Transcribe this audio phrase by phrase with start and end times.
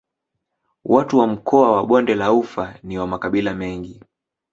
[0.85, 4.01] Watu wa mkoa wa Bonde la Ufa ni wa makabila mengi.